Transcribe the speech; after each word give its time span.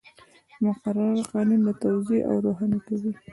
مقرره 0.65 1.21
قانون 1.33 1.63
توضیح 1.81 2.21
او 2.29 2.35
روښانه 2.45 2.79
کوي. 2.85 3.11